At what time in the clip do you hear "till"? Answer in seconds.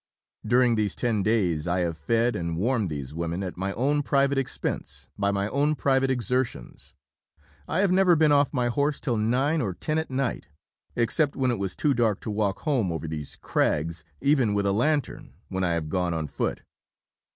8.99-9.15